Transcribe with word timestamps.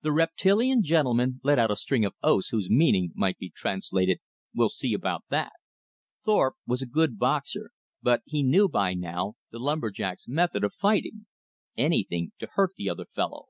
The 0.00 0.12
reptilian 0.12 0.82
gentleman 0.82 1.38
let 1.44 1.58
out 1.58 1.70
a 1.70 1.76
string 1.76 2.02
of 2.06 2.14
oaths 2.22 2.48
whose 2.48 2.70
meaning 2.70 3.12
might 3.14 3.36
be 3.36 3.52
translated, 3.54 4.18
"We'll 4.54 4.70
see 4.70 4.94
about 4.94 5.24
that!" 5.28 5.52
Thorpe 6.24 6.54
was 6.66 6.80
a 6.80 6.86
good 6.86 7.18
boxer, 7.18 7.70
but 8.00 8.22
he 8.24 8.42
knew 8.42 8.70
by 8.70 8.94
now 8.94 9.34
the 9.50 9.58
lumber 9.58 9.90
jack's 9.90 10.26
method 10.26 10.64
of 10.64 10.72
fighting, 10.72 11.26
anything 11.76 12.32
to 12.38 12.48
hurt 12.54 12.72
the 12.78 12.88
other 12.88 13.04
fellow. 13.04 13.48